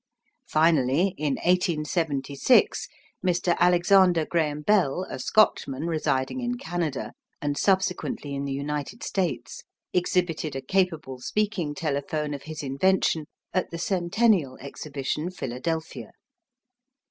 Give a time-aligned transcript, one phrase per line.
[0.47, 2.87] Finally, in 1876,
[3.23, 3.55] Mr.
[3.59, 9.61] Alexander Graham Bell, a Scotchman, residing in Canada, and subsequently in the United States,
[9.93, 16.11] exhibited a capable speaking telephone of his invention at the Centennial Exhibition, Philadelphia.